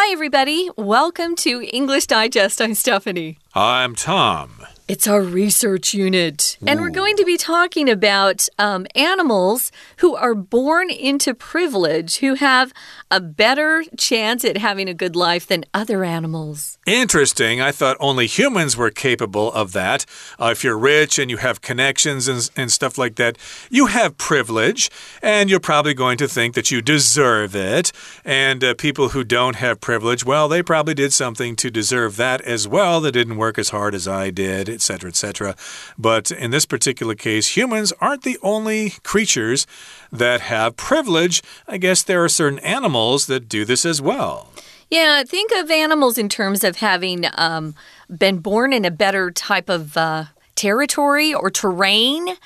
[0.00, 0.70] Hi, everybody.
[0.76, 2.62] Welcome to English Digest.
[2.62, 3.36] I'm Stephanie.
[3.52, 4.64] I'm Tom.
[4.88, 6.56] It's our research unit.
[6.66, 12.36] And we're going to be talking about um, animals who are born into privilege, who
[12.36, 12.72] have
[13.10, 16.78] a better chance at having a good life than other animals.
[16.86, 17.60] Interesting.
[17.60, 20.06] I thought only humans were capable of that.
[20.40, 23.36] Uh, if you're rich and you have connections and, and stuff like that,
[23.68, 24.90] you have privilege,
[25.22, 27.92] and you're probably going to think that you deserve it.
[28.24, 32.40] And uh, people who don't have privilege, well, they probably did something to deserve that
[32.40, 33.02] as well.
[33.02, 35.56] They didn't work as hard as I did etc., etc.
[35.98, 39.66] But in this particular case, humans aren't the only creatures
[40.12, 41.42] that have privilege.
[41.66, 44.48] I guess there are certain animals that do this as well.
[44.90, 47.74] Yeah, think of animals in terms of having um,
[48.08, 50.24] been born in a better type of uh,
[50.54, 52.36] territory or terrain.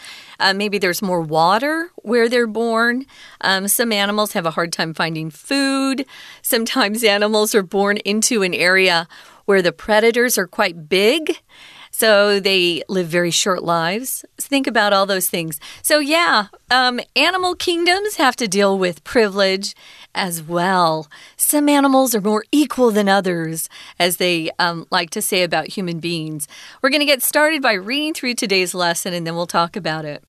[0.40, 3.06] Uh, maybe there's more water where they're born.
[3.40, 6.04] Um, some animals have a hard time finding food.
[6.42, 9.06] Sometimes animals are born into an area
[9.44, 11.38] where the predators are quite big.
[11.92, 14.24] So they live very short lives.
[14.38, 15.60] Think about all those things.
[15.82, 19.76] So, yeah, um, animal kingdoms have to deal with privilege
[20.14, 21.06] as well.
[21.36, 26.00] Some animals are more equal than others, as they um, like to say about human
[26.00, 26.48] beings.
[26.80, 30.04] We're going to get started by reading through today's lesson and then we'll talk about
[30.04, 30.24] it.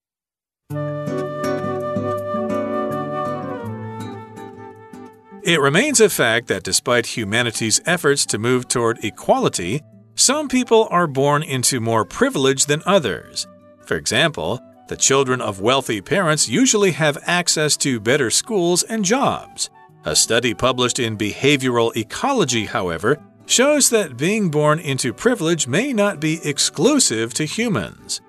[5.46, 9.82] It remains a fact that despite humanity's efforts to move toward equality,
[10.16, 13.48] some people are born into more privilege than others.
[13.86, 19.70] For example, the children of wealthy parents usually have access to better schools and jobs.
[20.06, 26.20] A study published in Behavioral Ecology, however, shows that being born into privilege may not
[26.20, 28.22] be exclusive to humans.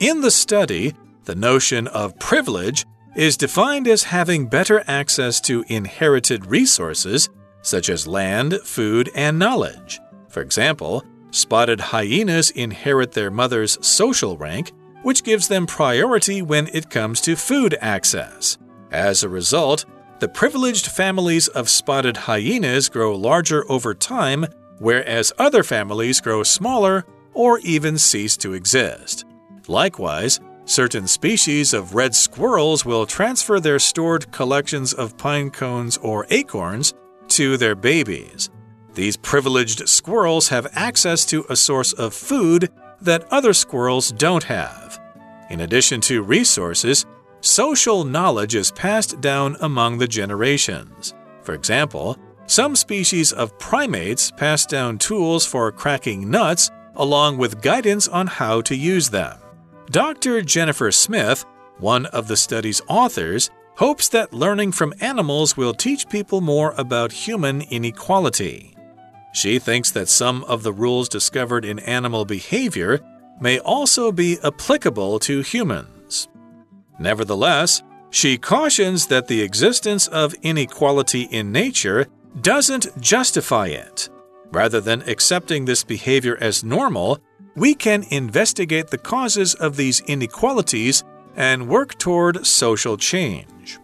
[0.00, 2.84] In the study, the notion of privilege
[3.16, 7.28] is defined as having better access to inherited resources
[7.62, 10.00] such as land, food, and knowledge.
[10.28, 14.70] For example, Spotted hyenas inherit their mother's social rank,
[15.02, 18.56] which gives them priority when it comes to food access.
[18.92, 19.84] As a result,
[20.20, 24.46] the privileged families of spotted hyenas grow larger over time,
[24.78, 29.24] whereas other families grow smaller or even cease to exist.
[29.66, 36.28] Likewise, certain species of red squirrels will transfer their stored collections of pine cones or
[36.30, 36.94] acorns
[37.26, 38.50] to their babies.
[38.94, 45.00] These privileged squirrels have access to a source of food that other squirrels don't have.
[45.50, 47.04] In addition to resources,
[47.40, 51.14] social knowledge is passed down among the generations.
[51.42, 52.16] For example,
[52.46, 58.60] some species of primates pass down tools for cracking nuts along with guidance on how
[58.62, 59.38] to use them.
[59.90, 60.40] Dr.
[60.42, 61.44] Jennifer Smith,
[61.78, 67.12] one of the study's authors, hopes that learning from animals will teach people more about
[67.12, 68.73] human inequality.
[69.34, 73.00] She thinks that some of the rules discovered in animal behavior
[73.40, 76.28] may also be applicable to humans.
[77.00, 82.06] Nevertheless, she cautions that the existence of inequality in nature
[82.40, 84.08] doesn't justify it.
[84.52, 87.18] Rather than accepting this behavior as normal,
[87.56, 91.02] we can investigate the causes of these inequalities
[91.34, 93.80] and work toward social change.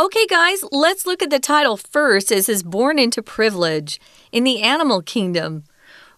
[0.00, 2.30] Okay, guys, let's look at the title first.
[2.30, 4.00] It says Born into Privilege
[4.30, 5.64] in the Animal Kingdom.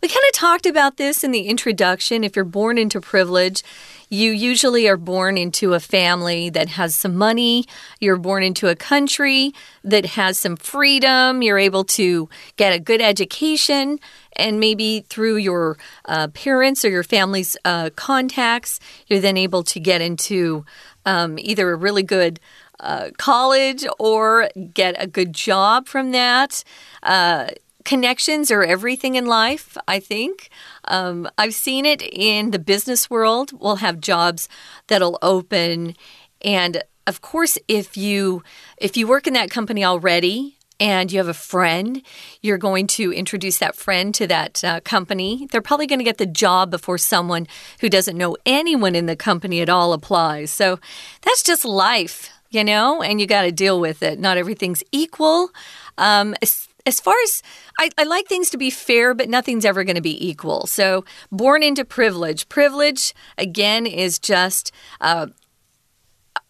[0.03, 2.23] We kind of talked about this in the introduction.
[2.23, 3.63] If you're born into privilege,
[4.11, 7.65] you usually are born into a family that has some money.
[8.01, 11.41] You're born into a country that has some freedom.
[11.41, 13.99] You're able to get a good education.
[14.37, 19.81] And maybe through your uh, parents or your family's uh, contacts, you're then able to
[19.81, 20.67] get into
[21.07, 22.41] um, either a really good
[22.81, 26.65] uh, college or get a good job from that.
[27.03, 27.49] Uh,
[27.85, 30.51] connections are everything in life, I think.
[30.85, 33.53] Um, I've seen it in the business world.
[33.59, 34.49] We'll have jobs
[34.89, 35.97] that'll open.
[36.43, 38.43] And of course, if you
[38.77, 42.03] if you work in that company already, and you have a friend,
[42.41, 45.47] you're going to introduce that friend to that uh, company.
[45.51, 47.47] They're probably going to get the job before someone
[47.81, 50.51] who doesn't know anyone in the company at all applies.
[50.51, 50.81] So
[51.21, 54.19] that's just life you know, and you got to deal with it.
[54.19, 55.51] Not everything's equal.
[55.99, 57.43] Um, as, far as
[57.79, 60.67] I, I, like things to be fair, but nothing's ever going to be equal.
[60.67, 62.49] So, born into privilege.
[62.49, 65.27] Privilege, again, is just uh,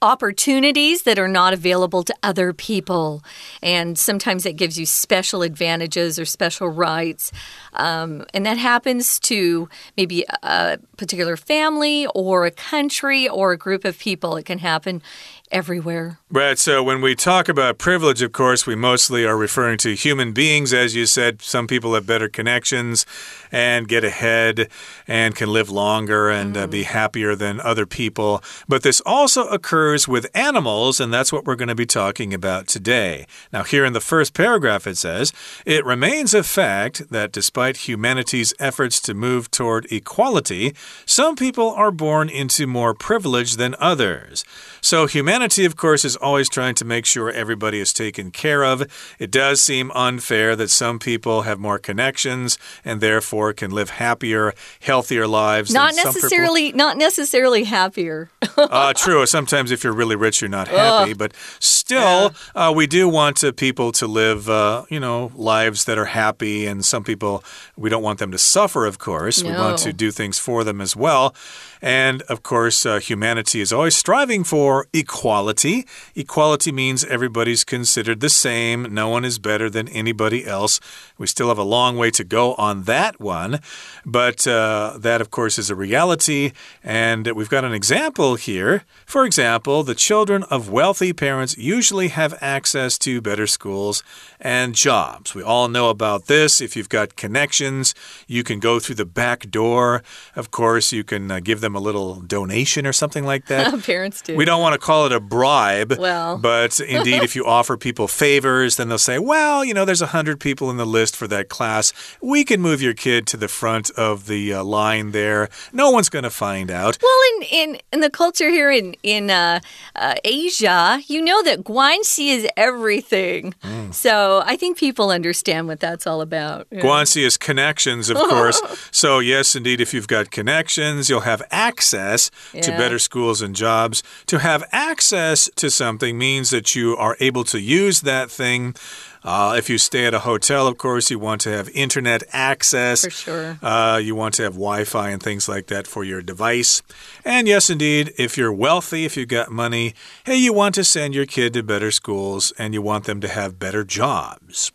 [0.02, 3.22] opportunities that are not available to other people.
[3.62, 7.32] And sometimes it gives you special advantages or special rights.
[7.74, 13.84] Um, and that happens to maybe a particular family or a country or a group
[13.84, 14.36] of people.
[14.36, 15.02] It can happen
[15.50, 16.18] everywhere.
[16.30, 16.58] Right.
[16.58, 20.72] So when we talk about privilege, of course, we mostly are referring to human beings.
[20.72, 23.04] As you said, some people have better connections
[23.50, 24.68] and get ahead
[25.08, 26.62] and can live longer and mm.
[26.62, 28.44] uh, be happier than other people.
[28.68, 32.68] But this also occurs with animals, and that's what we're going to be talking about
[32.68, 33.26] today.
[33.52, 35.32] Now, here in the first paragraph, it says,
[35.66, 40.74] It remains a fact that despite humanity's efforts to move toward equality,
[41.06, 44.44] some people are born into more privilege than others.
[44.80, 48.82] So, humanity, of course, is always trying to make sure everybody is taken care of.
[49.18, 54.54] It does seem unfair that some people have more connections and therefore can live happier,
[54.80, 55.72] healthier lives.
[55.72, 58.30] Not necessarily, not necessarily happier.
[58.56, 59.24] uh, true.
[59.26, 61.12] Sometimes if you're really rich, you're not happy.
[61.12, 61.18] Ugh.
[61.18, 62.68] But still, yeah.
[62.68, 66.66] uh, we do want uh, people to live, uh, you know, lives that are happy.
[66.66, 67.44] And some people,
[67.76, 69.42] we don't want them to suffer, of course.
[69.42, 69.50] No.
[69.50, 71.34] We want to do things for them as well.
[71.82, 75.86] And of course, uh, humanity is always striving for equality.
[76.14, 80.80] Equality means everybody's considered the same, no one is better than anybody else.
[81.18, 83.60] We still have a long way to go on that one,
[84.04, 86.52] but uh, that, of course, is a reality.
[86.82, 88.84] And we've got an example here.
[89.06, 94.02] For example, the children of wealthy parents usually have access to better schools
[94.40, 95.34] and jobs.
[95.34, 96.60] We all know about this.
[96.60, 97.94] If you've got connections,
[98.26, 100.02] you can go through the back door.
[100.36, 103.82] Of course, you can uh, give them a little donation or something like that.
[103.84, 104.36] Parents do.
[104.36, 105.96] We don't want to call it a bribe.
[105.98, 110.02] Well, but indeed, if you offer people favors, then they'll say, well, you know, there's
[110.02, 111.92] a hundred people in the list for that class.
[112.20, 115.48] We can move your kid to the front of the uh, line there.
[115.72, 116.98] No one's going to find out.
[117.02, 119.60] Well, in, in, in the culture here in, in uh,
[119.96, 123.54] uh Asia, you know that Guanxi is everything.
[123.62, 123.94] Mm.
[123.94, 126.66] So I think people understand what that's all about.
[126.70, 126.80] Yeah.
[126.80, 128.60] Guanxi is connections, of course.
[128.90, 132.62] so, yes, indeed, if you've got connections, you'll have access yeah.
[132.62, 134.02] to better schools and jobs.
[134.26, 138.74] To have access to something means that you are able to use that thing
[139.22, 143.02] uh, if you stay at a hotel, of course, you want to have internet access.
[143.02, 143.58] For sure.
[143.62, 146.82] Uh, you want to have Wi Fi and things like that for your device.
[147.24, 151.14] And yes, indeed, if you're wealthy, if you've got money, hey, you want to send
[151.14, 154.72] your kid to better schools and you want them to have better jobs.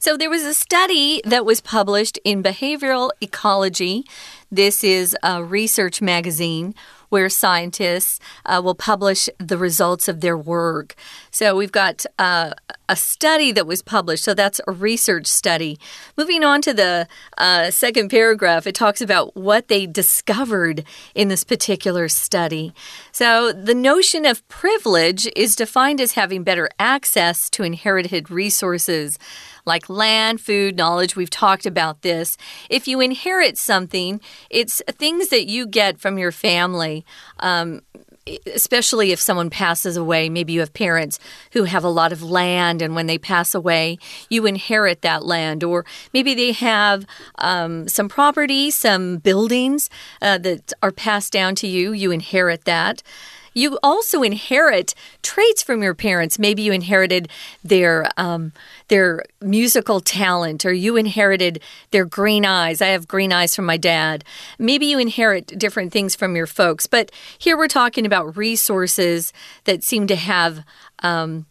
[0.00, 4.04] So, there was a study that was published in Behavioral Ecology.
[4.48, 6.74] This is a research magazine
[7.08, 10.94] where scientists uh, will publish the results of their work.
[11.30, 12.52] So we've got uh,
[12.88, 14.24] a study that was published.
[14.24, 15.78] So that's a research study.
[16.16, 20.84] Moving on to the uh, second paragraph, it talks about what they discovered
[21.14, 22.72] in this particular study.
[23.12, 29.18] So the notion of privilege is defined as having better access to inherited resources
[29.68, 31.14] like land, food, knowledge.
[31.14, 32.36] We've talked about this.
[32.68, 34.20] If you inherit something,
[34.50, 37.04] it's things that you get from your family.
[37.38, 37.82] Um,
[38.54, 41.18] especially if someone passes away, maybe you have parents
[41.52, 43.98] who have a lot of land, and when they pass away,
[44.28, 45.64] you inherit that land.
[45.64, 47.06] Or maybe they have
[47.38, 49.88] um, some property, some buildings
[50.20, 53.02] uh, that are passed down to you, you inherit that.
[53.54, 56.38] You also inherit traits from your parents.
[56.38, 57.28] Maybe you inherited
[57.64, 58.52] their um,
[58.88, 61.60] their musical talent, or you inherited
[61.90, 62.80] their green eyes.
[62.80, 64.24] I have green eyes from my dad.
[64.58, 66.86] Maybe you inherit different things from your folks.
[66.86, 69.32] But here we're talking about resources
[69.64, 70.64] that seem to have.
[71.00, 71.46] Um,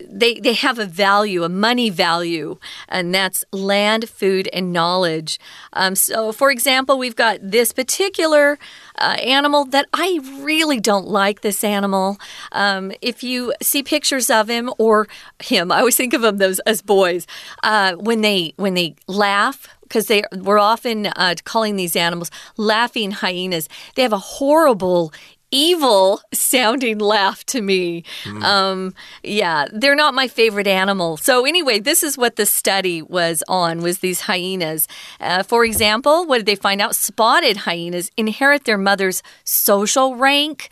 [0.00, 5.38] they they have a value, a money value, and that's land, food, and knowledge.
[5.72, 8.58] Um, so, for example, we've got this particular
[8.98, 11.40] uh, animal that I really don't like.
[11.40, 12.18] This animal.
[12.52, 15.08] Um, if you see pictures of him or
[15.42, 17.26] him, I always think of them those as boys
[17.62, 23.10] uh, when they when they laugh because they we're often uh, calling these animals laughing
[23.10, 23.68] hyenas.
[23.94, 25.12] They have a horrible
[25.52, 28.02] evil sounding laugh to me.
[28.24, 28.42] Mm.
[28.42, 31.16] Um, yeah, they're not my favorite animal.
[31.18, 34.88] So anyway, this is what the study was on was these hyenas.
[35.20, 36.96] Uh, for example, what did they find out?
[36.96, 40.70] Spotted hyenas inherit their mother's social rank.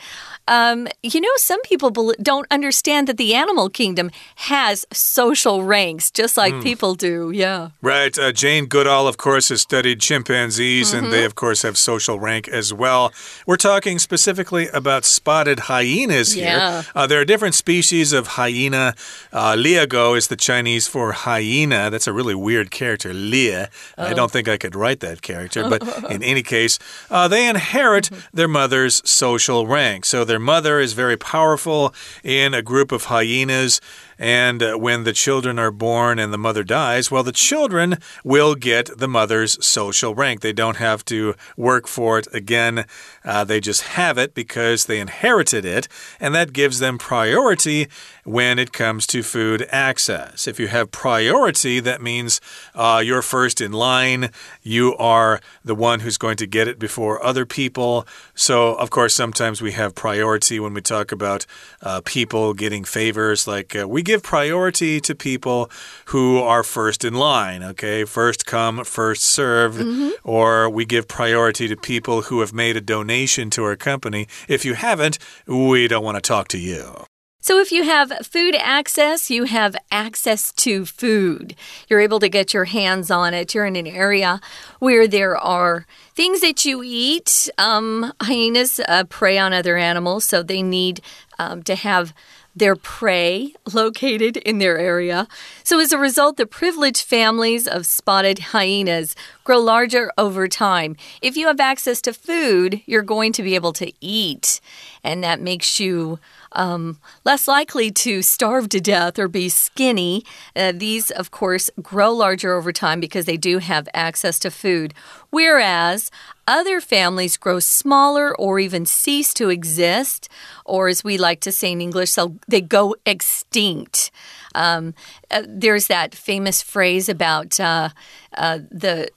[0.49, 6.37] Um, you know, some people don't understand that the animal kingdom has social ranks, just
[6.37, 6.63] like mm.
[6.63, 7.31] people do.
[7.31, 7.69] Yeah.
[7.83, 8.19] Right.
[8.19, 10.99] Uh, Jane Goodall, of course, has studied chimpanzees, mm -hmm.
[10.99, 11.27] and they, mm-hmm.
[11.27, 13.13] of course, have social rank as well.
[13.47, 16.45] We're talking specifically about spotted hyenas here.
[16.45, 16.83] Yeah.
[16.95, 18.95] Uh, there are different species of hyena.
[19.33, 21.91] Uh, Liago is the Chinese for hyena.
[21.91, 23.69] That's a really weird character, Lia.
[23.99, 24.05] Oh.
[24.05, 26.79] I don't think I could write that character, but in any case,
[27.11, 28.37] uh, they inherit mm-hmm.
[28.37, 30.05] their mother's social rank.
[30.05, 33.81] So their mother is very powerful in a group of hyenas.
[34.21, 38.55] And uh, when the children are born and the mother dies, well, the children will
[38.55, 40.43] get the mother's social rank.
[40.43, 42.85] They don't have to work for it again.
[43.25, 45.89] Uh, they just have it because because they inherited it,
[46.21, 47.89] and that gives them priority
[48.31, 50.47] when it comes to food access.
[50.47, 52.41] If you have priority, that means
[52.75, 54.31] uh, you're first in line.
[54.63, 58.07] You are the one who's going to get it before other people.
[58.35, 61.45] So, of course, sometimes we have priority when we talk about
[61.83, 63.49] uh, people getting favors.
[63.49, 65.71] Like uh, we give priority to people
[66.07, 68.05] who are first in line, okay?
[68.05, 69.81] First come, first served.
[69.81, 70.11] Mm -hmm.
[70.23, 74.27] Or we give priority to people who have made a donation to our company.
[74.49, 77.10] If you haven't, we don't want to talk to you.
[77.43, 81.55] So, if you have food access, you have access to food.
[81.89, 83.55] You're able to get your hands on it.
[83.55, 84.43] You're in an area
[84.79, 87.49] where there are things that you eat.
[87.57, 91.01] Um, hyenas uh, prey on other animals, so they need
[91.39, 92.13] um, to have
[92.55, 95.27] their prey located in their area.
[95.65, 100.95] So, as a result, the privileged families of spotted hyenas grow larger over time.
[101.23, 104.61] If you have access to food, you're going to be able to eat,
[105.03, 106.19] and that makes you
[106.53, 110.25] um, less likely to starve to death or be skinny.
[110.55, 114.95] Uh, these, of course, grow larger over time because they do have access to food.
[115.31, 116.11] Whereas
[116.49, 120.29] other families grow smaller or even cease to exist,
[120.65, 122.17] or as we like to say in English,
[122.49, 124.11] they go extinct.
[124.55, 124.95] Um,
[125.31, 127.91] uh, there's that famous phrase about uh,
[128.35, 129.11] uh the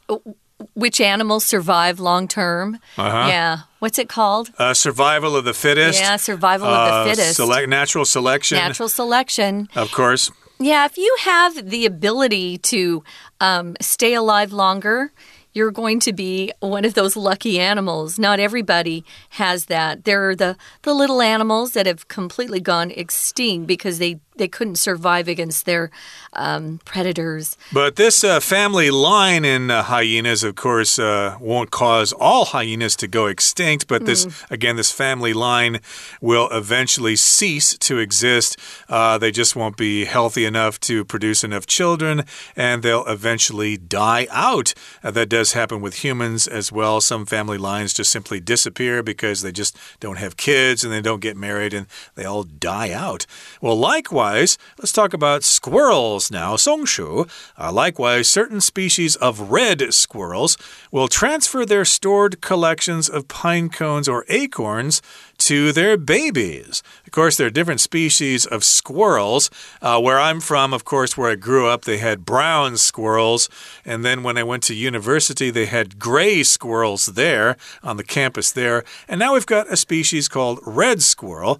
[0.73, 2.79] which animals survive long term.
[2.97, 3.27] Uh -huh.
[3.27, 3.57] Yeah.
[3.79, 4.49] What's it called?
[4.57, 5.99] Uh, survival of the fittest.
[5.99, 7.35] Yeah, survival of the uh, fittest.
[7.35, 8.57] Select natural selection.
[8.57, 9.67] Natural selection.
[9.75, 10.31] Of course.
[10.59, 13.03] Yeah, if you have the ability to
[13.41, 15.11] um, stay alive longer,
[15.53, 18.17] you're going to be one of those lucky animals.
[18.17, 20.03] Not everybody has that.
[20.03, 24.75] There are the, the little animals that have completely gone extinct because they they couldn't
[24.75, 25.91] survive against their
[26.33, 27.57] um, predators.
[27.71, 32.95] But this uh, family line in uh, hyenas, of course, uh, won't cause all hyenas
[32.97, 33.87] to go extinct.
[33.87, 34.51] But this, mm.
[34.51, 35.79] again, this family line
[36.21, 38.57] will eventually cease to exist.
[38.89, 42.23] Uh, they just won't be healthy enough to produce enough children,
[42.55, 44.73] and they'll eventually die out.
[45.03, 47.01] Uh, that does happen with humans as well.
[47.01, 51.21] Some family lines just simply disappear because they just don't have kids and they don't
[51.21, 53.25] get married and they all die out.
[53.61, 56.55] Well, likewise, Likewise, let's talk about squirrels now.
[56.55, 57.29] Songshu.
[57.59, 60.57] Uh, likewise, certain species of red squirrels
[60.93, 65.01] will transfer their stored collections of pine cones or acorns
[65.39, 66.81] to their babies.
[67.05, 69.49] Of course, there are different species of squirrels.
[69.81, 73.49] Uh, where I'm from, of course, where I grew up, they had brown squirrels.
[73.83, 78.53] And then when I went to university, they had gray squirrels there on the campus
[78.53, 78.85] there.
[79.09, 81.59] And now we've got a species called red squirrel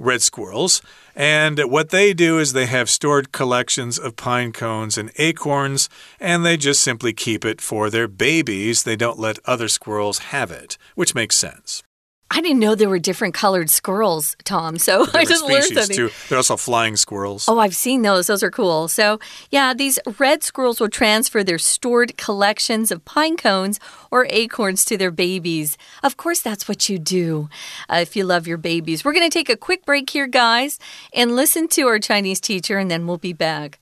[0.00, 0.82] red squirrels.
[1.14, 5.88] And what they do is they have stored collections of pine cones and acorns,
[6.18, 8.82] and they just simply keep it for their babies.
[8.82, 11.82] They don't let other squirrels have it, which makes sense.
[12.31, 14.77] I didn't know there were different colored squirrels, Tom.
[14.77, 15.95] So I just learned something.
[15.95, 16.09] Too.
[16.27, 17.45] They're also flying squirrels.
[17.47, 18.27] Oh, I've seen those.
[18.27, 18.89] Those are cool.
[18.89, 19.19] So,
[19.51, 23.79] yeah, these red squirrels will transfer their stored collections of pine cones
[24.11, 25.77] or acorns to their babies.
[26.03, 27.47] Of course, that's what you do
[27.87, 29.05] uh, if you love your babies.
[29.05, 30.77] We're going to take a quick break here, guys,
[31.13, 33.79] and listen to our Chinese teacher, and then we'll be back.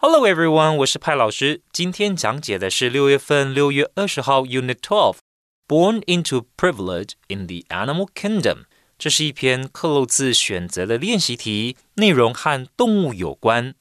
[0.00, 1.60] Hello everyone，我是派老师。
[1.72, 5.18] 今天讲解的是六月份六月二十号 Unit Twelve。
[5.69, 8.63] Born into Privilege in the Animal Kingdom，
[8.97, 13.75] 这是一篇克漏字选择的练习题，内容和动物有关。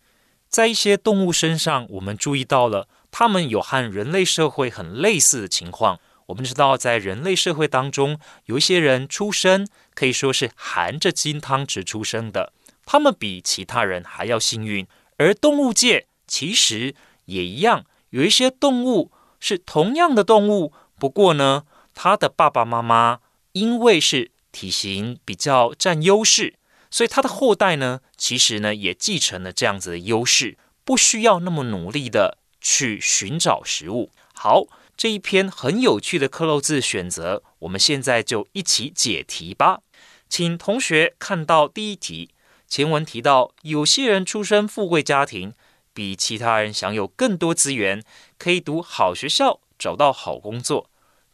[0.51, 5.99] 在一些动物身上，我们注意到了它们有和人类社会很类似的情况。
[6.27, 12.53] 我们知道，在人类社会当中，有一些人出生可以说是含着金汤匙出生的，
[12.85, 14.87] 他们比其他人还要幸运。
[15.17, 21.65] 而动物界其实也一样，有一些动物是同样的动物，不过呢。
[22.01, 23.19] 他的爸爸妈妈
[23.55, 26.55] 因为是体型比较占优势，
[26.93, 34.13] 所以他的后代呢，其实呢也继承了这样子的优势，不需要那么努力的去寻找食物。
[34.33, 39.81] 好，这一篇很有趣的克漏字选择，我们现在就一起解题吧。
[40.29, 42.31] 请同学看到第一题，
[42.69, 45.53] 前文提到有些人出身富贵家庭，
[45.93, 48.05] 比其他人享有更多资源，
[48.39, 50.89] 可以读好学校，找到好工作。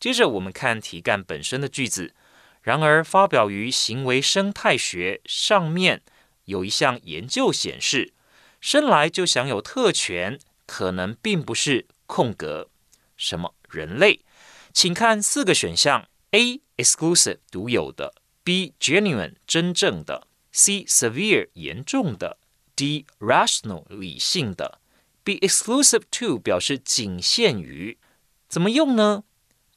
[0.05, 2.13] 接着我们看题干本身的句子。
[2.61, 6.03] 然而，发表于《行为生态学》上面
[6.45, 8.13] 有一项研究显示，
[8.61, 12.69] 生来就享有特权，可能并不是空格
[13.17, 14.21] 什么人类。
[14.75, 16.61] 请看四个选项：A.
[16.77, 18.75] exclusive 独有的；B.
[18.79, 20.85] genuine 真正的；C.
[20.85, 22.37] severe 严重的
[22.77, 23.07] ；D.
[23.21, 24.83] rational 理性的。
[25.25, 27.97] Be exclusive to 表示仅限于，
[28.51, 29.25] 怎么用呢？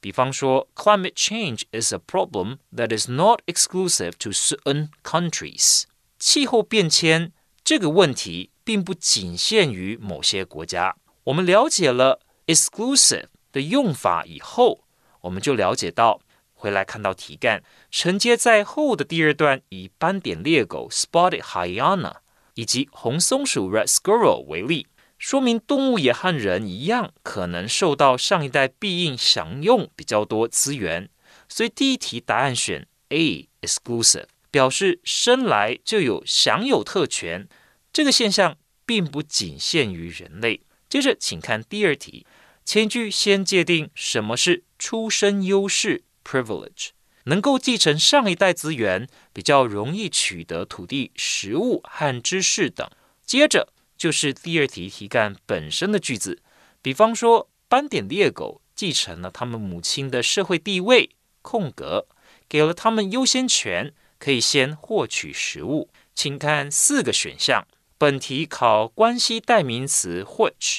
[0.00, 5.84] 比方说，climate change is a problem that is not exclusive to certain countries。
[6.18, 7.32] 气候变迁
[7.64, 10.96] 这个问题并不仅限于某些国家。
[11.24, 14.84] 我们了解了 exclusive 的用法以后，
[15.22, 16.20] 我们就了解到，
[16.54, 22.16] 回来看到题干承接在后的第二段，以斑点猎狗 spotted hyena
[22.54, 24.86] 以及红松鼠 red squirrel 为例。
[25.18, 31.10] 说明动物也和人一样，可能受到上一代庇应，享用比较多资源。
[31.48, 37.48] 所以第一题答案选 A，exclusive，表示生来就有享有特权。
[37.92, 38.56] 这个现象
[38.86, 40.60] 并不仅限于人类。
[40.88, 42.24] 接着，请看第二题，
[42.64, 46.90] 前句先界定什么是出生优势 （privilege），
[47.24, 52.88] 能够继承上一代资源，比较容易取得土地、食物和知识等。
[53.26, 53.72] 接着。
[53.98, 56.40] 就是第二题题干本身的句子，
[56.80, 61.10] 比方说斑点猎狗继承了他们母亲的社会地位，
[61.42, 62.06] 空格
[62.48, 65.90] 给了他们优先权，可以先获取食物。
[66.14, 67.66] 请看四个选项，
[67.98, 70.78] 本题考关系代名词 which，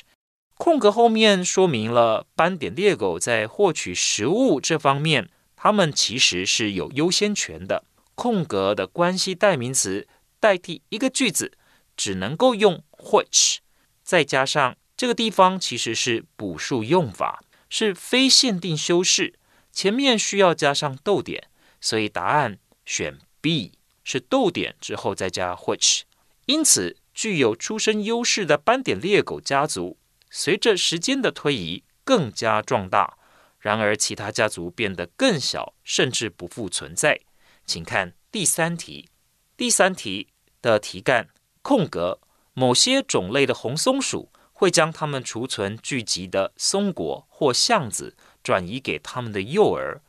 [0.56, 7.84] 空格后面说明了斑点猎狗在获取食物这方面，他们其实是有优先权的。
[8.16, 10.08] 空格的关系代名词
[10.40, 11.58] 代替一个句子，
[11.96, 12.82] 只能够用。
[13.00, 13.58] which，
[14.03, 19.39] 再加上这个地方其实是补数用法，是非限定修饰，
[19.72, 26.01] 前面需要加上逗点，所以答案选 B，是逗点之后再加 which。
[26.46, 29.98] 因此，具有出生优势的斑点猎狗家族，
[30.29, 33.18] 随着时间的推移更加壮大，
[33.60, 37.20] 然而其他家族变得更小，甚至不复存在。
[37.65, 39.10] 请看第三题，
[39.56, 40.27] 第三题
[40.62, 41.29] 的题干
[41.62, 42.20] 空格。
[42.60, 50.01] 某些种类的红松鼠会将它们储存聚集的松果或橡子转移给它们的幼儿。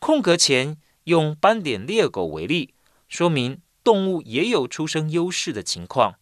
[0.00, 2.74] 空格前用斑点猎狗为例，
[3.08, 6.14] 说明动物也有出生优势的情况；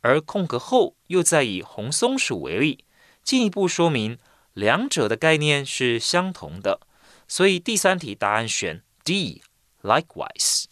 [0.00, 2.86] 而空格后又再以红松鼠为例，
[3.22, 4.16] 进一步说明
[4.54, 6.80] 两者的概念是相同的。
[7.28, 10.71] 所以第三题答案选 D，likewise。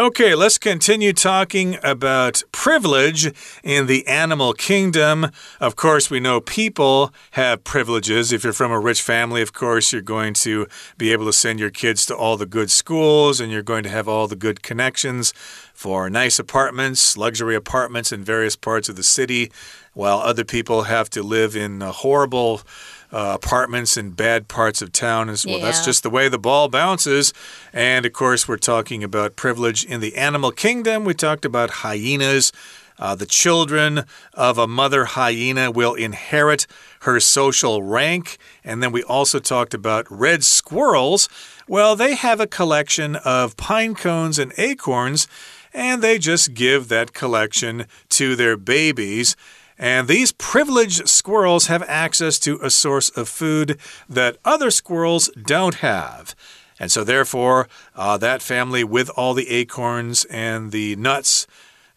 [0.00, 3.30] Okay, let's continue talking about privilege
[3.62, 5.26] in the animal kingdom.
[5.60, 8.32] Of course, we know people have privileges.
[8.32, 11.60] If you're from a rich family, of course, you're going to be able to send
[11.60, 14.62] your kids to all the good schools and you're going to have all the good
[14.62, 15.34] connections
[15.74, 19.52] for nice apartments, luxury apartments in various parts of the city,
[19.92, 22.62] while other people have to live in horrible
[23.12, 25.58] uh, apartments in bad parts of town as well.
[25.58, 25.64] Yeah.
[25.64, 27.32] That's just the way the ball bounces.
[27.72, 31.04] And of course, we're talking about privilege in the animal kingdom.
[31.04, 32.52] We talked about hyenas.
[32.98, 36.66] Uh, the children of a mother hyena will inherit
[37.00, 38.36] her social rank.
[38.62, 41.28] And then we also talked about red squirrels.
[41.66, 45.26] Well, they have a collection of pine cones and acorns,
[45.72, 49.34] and they just give that collection to their babies.
[49.80, 55.76] And these privileged squirrels have access to a source of food that other squirrels don't
[55.76, 56.36] have.
[56.78, 57.66] And so, therefore,
[57.96, 61.46] uh, that family with all the acorns and the nuts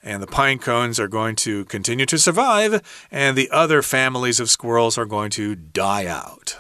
[0.02, 4.50] and the pine cones are going to continue to survive, and the other families of
[4.50, 6.58] squirrels are going to die out.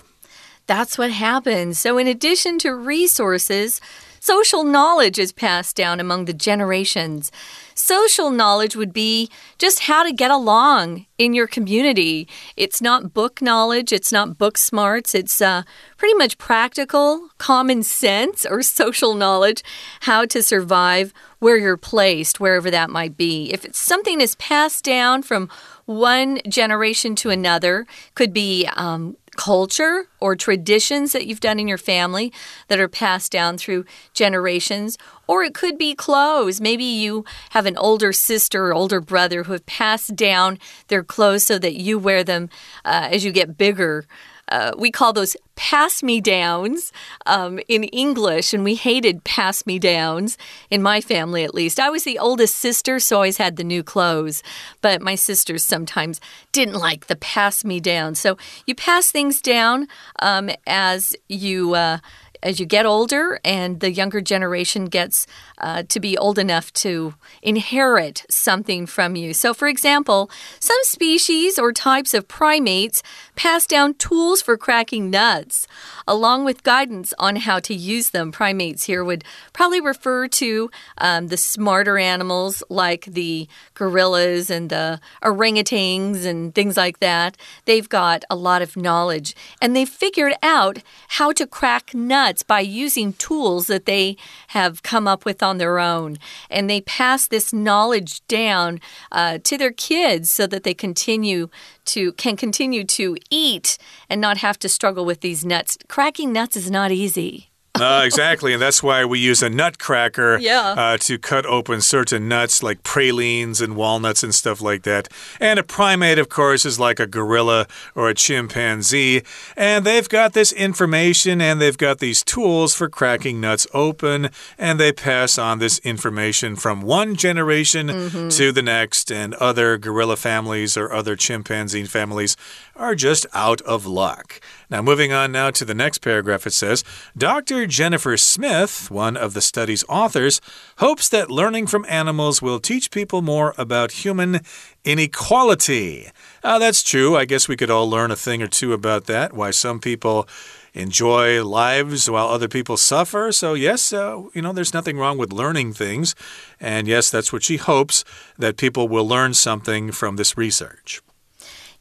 [0.67, 1.79] That's what happens.
[1.79, 3.79] So, in addition to resources,
[4.23, 7.29] social knowledge is passed down among the generations.
[7.75, 12.25] Social knowledge would be just how to get along in your community.
[12.55, 15.63] It's not book knowledge, it's not book smarts, it's uh,
[15.97, 19.61] pretty much practical, common sense, or social knowledge,
[20.01, 23.51] how to survive where you're placed, wherever that might be.
[23.51, 25.49] If it's something is passed down from
[25.85, 31.77] one generation to another, could be um, culture or traditions that you've done in your
[31.77, 32.31] family
[32.67, 36.61] that are passed down through generations, or it could be clothes.
[36.61, 41.43] Maybe you have an older sister or older brother who have passed down their clothes
[41.43, 42.49] so that you wear them
[42.85, 44.05] uh, as you get bigger.
[44.53, 46.91] Uh, we call those pass me downs
[47.25, 50.37] um, in English, and we hated pass me downs
[50.69, 51.79] in my family at least.
[51.79, 54.43] I was the oldest sister, so I always had the new clothes,
[54.81, 58.13] but my sisters sometimes didn't like the pass me down.
[58.13, 58.37] So
[58.67, 59.87] you pass things down
[60.21, 61.73] um, as you.
[61.73, 61.97] Uh,
[62.43, 65.25] as you get older and the younger generation gets
[65.57, 69.33] uh, to be old enough to inherit something from you.
[69.33, 70.29] So, for example,
[70.59, 73.01] some species or types of primates
[73.35, 75.67] pass down tools for cracking nuts,
[76.07, 78.31] along with guidance on how to use them.
[78.31, 84.99] Primates here would probably refer to um, the smarter animals like the gorillas and the
[85.23, 87.37] orangutans and things like that.
[87.65, 92.61] They've got a lot of knowledge and they've figured out how to crack nuts by
[92.61, 94.17] using tools that they
[94.47, 96.17] have come up with on their own.
[96.49, 98.79] And they pass this knowledge down
[99.11, 101.49] uh, to their kids so that they continue
[101.85, 103.77] to can continue to eat
[104.09, 105.77] and not have to struggle with these nuts.
[105.87, 107.52] Cracking nuts is not easy.
[107.75, 110.75] Uh, exactly, and that's why we use a nutcracker yeah.
[110.77, 115.07] uh, to cut open certain nuts like pralines and walnuts and stuff like that.
[115.39, 119.23] And a primate, of course, is like a gorilla or a chimpanzee,
[119.57, 124.79] and they've got this information and they've got these tools for cracking nuts open, and
[124.79, 128.37] they pass on this information from one generation mm -hmm.
[128.37, 132.37] to the next, and other gorilla families or other chimpanzee families
[132.75, 134.39] are just out of luck.
[134.73, 136.83] Now, moving on now to the next paragraph, it says
[137.15, 137.67] Dr.
[137.67, 140.41] Jennifer Smith, one of the study's authors,
[140.79, 144.39] hopes that learning from animals will teach people more about human
[144.83, 146.09] inequality.
[146.43, 147.15] Uh, that's true.
[147.15, 149.31] I guess we could all learn a thing or two about that.
[149.31, 150.27] Why some people
[150.73, 153.31] enjoy lives while other people suffer.
[153.31, 156.15] So, yes, uh, you know, there's nothing wrong with learning things.
[156.59, 158.03] And yes, that's what she hopes
[158.39, 160.99] that people will learn something from this research.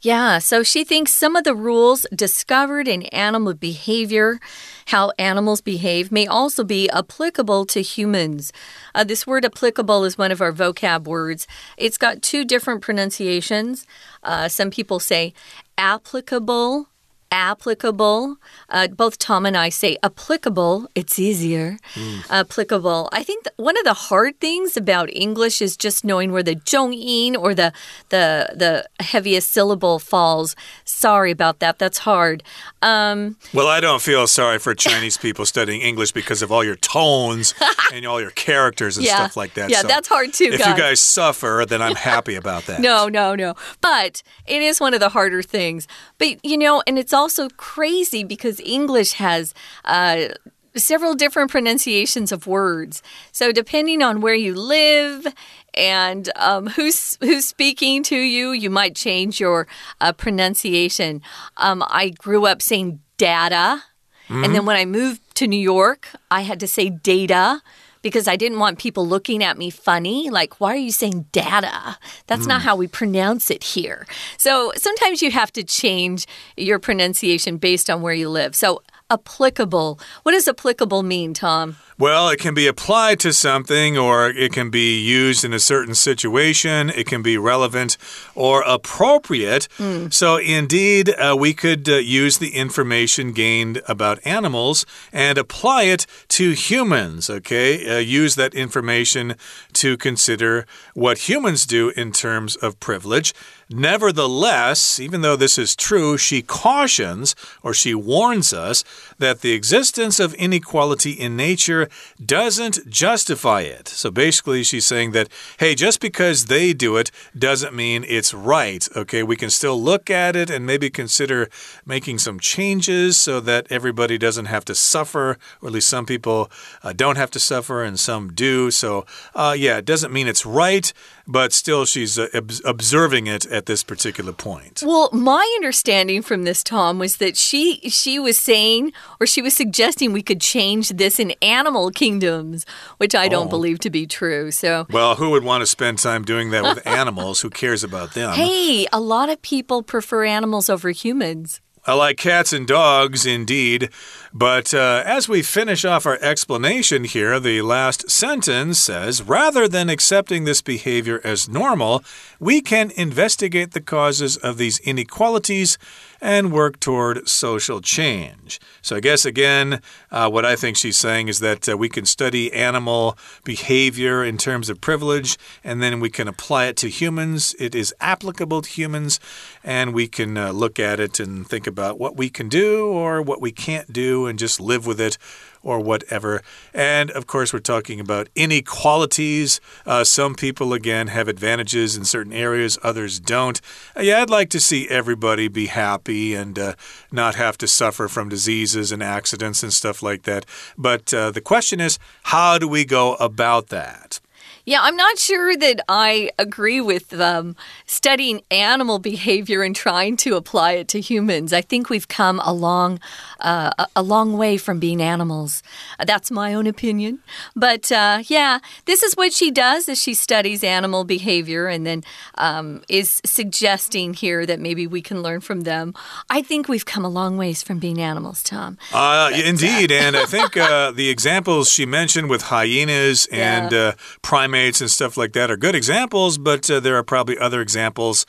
[0.05, 4.41] Yeah, so she thinks some of the rules discovered in animal behavior,
[4.87, 8.53] how animals behave, may also be applicable to humans.
[8.97, 11.47] Uh, this word applicable is one of our vocab words.
[11.77, 13.87] It's got two different pronunciations.
[14.25, 15.35] Uh, some people say
[15.79, 16.88] applicable
[17.33, 18.37] applicable.
[18.68, 20.87] Uh, both Tom and I say applicable.
[20.95, 21.79] It's easier.
[21.95, 22.31] Mm.
[22.31, 23.09] Applicable.
[23.11, 27.35] I think one of the hard things about English is just knowing where the zhongyin
[27.37, 27.73] or the
[28.11, 30.55] the the heaviest syllable falls.
[30.85, 31.79] Sorry about that.
[31.79, 32.42] That's hard.
[32.83, 36.77] Um, well, I don't feel sorry for Chinese people studying English because of all your
[36.77, 37.55] tones
[37.92, 39.71] and all your characters and yeah, stuff like that.
[39.71, 40.51] Yeah, so that's hard too.
[40.53, 40.68] If guys.
[40.68, 42.81] you guys suffer, then I'm happy about that.
[42.81, 43.55] no, no, no.
[43.81, 45.88] But it is one of the harder things.
[46.18, 49.54] But you know, and it's all also crazy because English has.
[49.85, 50.35] Uh,
[50.74, 53.02] several different pronunciations of words.
[53.30, 55.26] So depending on where you live
[55.74, 59.66] and um, who's who's speaking to you, you might change your
[60.00, 61.20] uh, pronunciation.
[61.58, 63.82] Um, I grew up saying data,
[64.28, 64.44] mm -hmm.
[64.44, 67.61] and then when I moved to New York, I had to say data
[68.03, 70.29] because I didn't want people looking at me funny.
[70.31, 71.97] Like, why are you saying data?
[72.27, 72.49] That's mm.
[72.49, 72.67] not hmm.
[72.67, 74.07] how we pronounce it here.
[74.37, 78.55] So sometimes you have to change your pronunciation based on where you live.
[78.55, 80.01] So, applicable.
[80.22, 81.77] What does applicable mean, Tom?
[81.98, 85.94] Well, it can be applied to something or it can be used in a certain
[85.94, 86.90] situation.
[86.90, 87.96] It can be relevant
[88.35, 89.68] or appropriate.
[89.79, 90.12] Mm.
[90.12, 96.07] So, indeed, uh, we could uh, use the information gained about animals and apply it
[96.29, 97.96] to humans, okay?
[97.96, 99.37] Uh, use that information
[99.75, 103.33] to consider what humans do in terms of privilege.
[103.70, 108.85] Nevertheless, even though this is true, she cautions or she warns us
[109.18, 111.88] that the existence of inequality in nature
[112.25, 113.88] doesn't justify it.
[113.88, 118.87] So basically, she's saying that, hey, just because they do it doesn't mean it's right.
[118.96, 121.48] Okay, we can still look at it and maybe consider
[121.87, 126.51] making some changes so that everybody doesn't have to suffer, or at least some people
[126.83, 128.70] uh, don't have to suffer and some do.
[128.70, 130.92] So, uh, yeah, it doesn't mean it's right
[131.26, 132.28] but still she's uh,
[132.64, 134.82] observing it at this particular point.
[134.85, 139.54] Well, my understanding from this Tom was that she she was saying or she was
[139.54, 142.66] suggesting we could change this in animal kingdoms,
[142.98, 143.50] which I don't oh.
[143.50, 144.50] believe to be true.
[144.50, 147.40] So Well, who would want to spend time doing that with animals?
[147.40, 148.32] Who cares about them?
[148.32, 151.61] Hey, a lot of people prefer animals over humans.
[151.85, 153.90] I like cats and dogs, indeed.
[154.33, 159.90] But uh, as we finish off our explanation here, the last sentence says rather than
[159.90, 162.05] accepting this behavior as normal,
[162.38, 165.77] we can investigate the causes of these inequalities
[166.22, 168.61] and work toward social change.
[168.80, 172.06] So, I guess again, uh, what I think she's saying is that uh, we can
[172.06, 177.56] study animal behavior in terms of privilege and then we can apply it to humans.
[177.58, 179.18] It is applicable to humans,
[179.64, 183.20] and we can uh, look at it and think about what we can do or
[183.20, 185.18] what we can't do and just live with it
[185.62, 186.42] or whatever.
[186.75, 189.61] And of course, we're talking about inequalities.
[189.87, 193.61] Uh, some people, again, have advantages in certain areas, others don't.
[193.96, 196.75] Uh, yeah, I'd like to see everybody be happy and uh,
[197.11, 200.46] not have to suffer from diseases and accidents and stuff like that.
[200.77, 204.20] But uh, the question is, how do we go about that?
[204.64, 210.37] Yeah, I'm not sure that I agree with um, studying animal behavior and trying to
[210.37, 211.53] apply it to humans.
[211.53, 213.01] I think we've come a long,
[213.40, 215.64] uh, a long way from being animals.
[215.98, 217.18] Uh, that's my own opinion.
[217.57, 222.05] But uh, yeah, this is what she does: is she studies animal behavior and then
[222.38, 225.92] um, is suggesting here that maybe we can learn from them.
[226.31, 228.79] I think we've come a long ways from being animals, Tom.
[228.92, 233.94] Uh, but, indeed, and I think uh, the examples she mentioned with hyenas and yeah.
[234.22, 237.62] primates primates and stuff like that are good examples, but uh, there are probably other
[237.62, 238.27] examples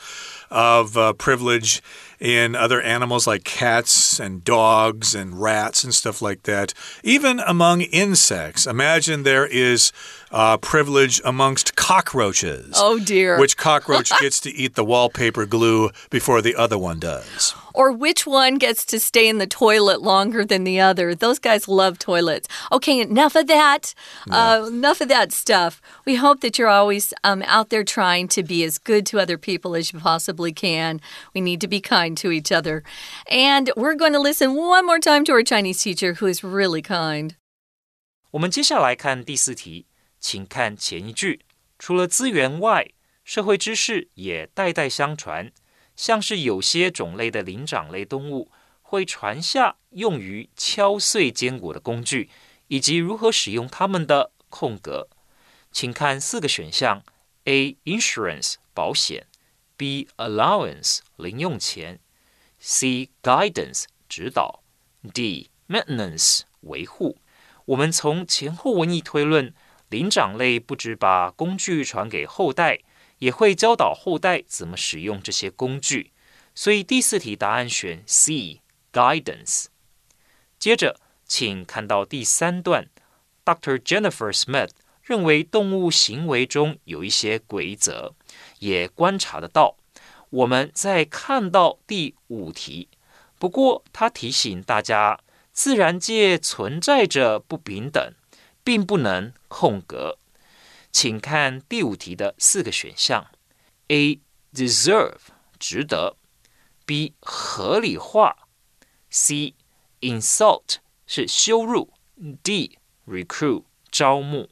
[0.50, 1.82] of uh, privilege
[2.18, 6.74] in other animals like cats and dogs and rats and stuff like that.
[7.04, 8.66] Even among insects.
[8.66, 9.92] Imagine there is
[10.32, 12.74] uh, privilege amongst cockroaches.
[12.78, 13.38] Oh, dear.
[13.38, 17.54] Which cockroach gets to eat the wallpaper glue before the other one does?
[17.75, 21.15] Or which one gets to stay in the toilet longer than the other?
[21.15, 22.49] Those guys love toilets.
[22.71, 23.95] Okay, enough of that.
[24.31, 25.81] Uh, enough of that stuff.
[26.05, 29.39] We hope that you're always um, out there trying to be as good to other
[29.39, 31.01] people as you possibly can.
[31.35, 32.83] We need to be kind to each other.
[33.31, 36.83] And we're going to listen one more time to our Chinese teacher who is really
[36.83, 37.35] kind.
[38.33, 39.87] 我们接下来看第四题。
[40.21, 41.41] 请看前一句，
[41.79, 42.89] 除了资源外，
[43.25, 45.53] 社会知识也代代相传。
[45.96, 48.52] 像是有些种类的灵长类动物
[48.82, 52.30] 会传下用于敲碎坚果的工具，
[52.68, 55.08] 以及如何使用它们的空格。
[55.72, 57.04] 请看四个选项
[57.46, 57.78] ：A.
[57.86, 59.28] Insurance 保险
[59.78, 60.08] ；B.
[60.18, 62.00] Allowance 零用钱
[62.62, 63.10] ；C.
[63.22, 64.64] Guidance 指导
[65.14, 65.50] ；D.
[65.68, 67.18] Maintenance 维护。
[67.66, 69.54] 我们从前后文意推论。
[69.90, 72.80] 灵长类不止把工具传给后代，
[73.24, 76.12] 也会教导后代怎么使用这些工具。
[76.54, 79.68] 所以第四题答案选 C，guidance。
[80.60, 82.90] 接着，请看到第三段
[83.46, 83.78] ，Dr.
[83.78, 88.14] Jennifer Smith 认为动物行为中有一些规则，
[88.60, 89.78] 也观察得到。
[90.30, 92.90] 我们再看到第五题，
[93.40, 95.20] 不过他提醒大家，
[95.54, 98.14] 自然界存在着不平等。
[98.66, 100.18] 并不能空格，
[100.94, 103.26] 请看第五题的四个选项
[103.88, 104.22] ：A.
[104.54, 105.18] deserve
[105.60, 106.18] 值得
[106.86, 107.14] ；B.
[107.20, 108.48] 合理化
[109.12, 109.56] ；C.
[110.02, 110.76] insult
[111.08, 111.92] 是羞辱
[112.44, 112.78] ；D.
[113.08, 114.50] recruit 招募。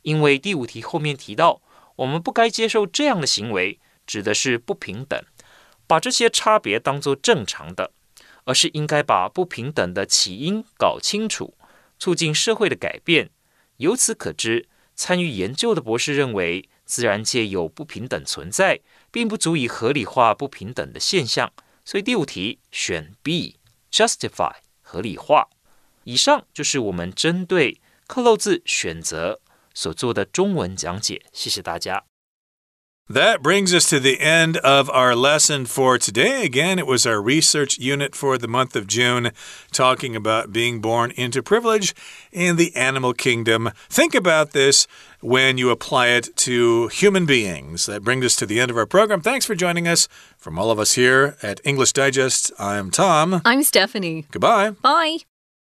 [0.00, 1.60] 因为第五题后面提到，
[1.96, 5.22] 我们不该接受这样的行为，指的是不平等，
[5.86, 7.92] 把这些差别当作正常的，
[8.44, 11.54] 而是应该把不平等的起因搞清楚，
[11.98, 13.30] 促进社会的改变。
[13.76, 14.68] 由此可知，
[15.02, 18.78] 参与研究的博士认为，自然界有不平等存在，
[19.10, 21.52] 并不足以合理化不平等的现象。
[21.84, 25.48] 所以第五题选 B，justify 合理化。
[26.04, 29.40] 以上就是我们针对克漏字选择
[29.74, 31.20] 所做的中文讲解。
[31.32, 32.11] 谢谢大家。
[33.08, 36.44] That brings us to the end of our lesson for today.
[36.44, 39.32] Again, it was our research unit for the month of June,
[39.72, 41.94] talking about being born into privilege
[42.30, 43.70] in the animal kingdom.
[43.90, 44.86] Think about this
[45.20, 47.86] when you apply it to human beings.
[47.86, 49.20] That brings us to the end of our program.
[49.20, 50.08] Thanks for joining us.
[50.38, 53.42] From all of us here at English Digest, I'm Tom.
[53.44, 54.26] I'm Stephanie.
[54.30, 54.70] Goodbye.
[54.70, 55.18] Bye.